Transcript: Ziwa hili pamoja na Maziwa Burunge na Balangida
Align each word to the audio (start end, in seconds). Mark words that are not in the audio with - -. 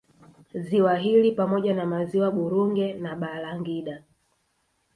Ziwa 0.53 0.95
hili 0.97 1.31
pamoja 1.31 1.73
na 1.73 1.85
Maziwa 1.85 2.31
Burunge 2.31 2.93
na 2.93 3.15
Balangida 3.15 4.03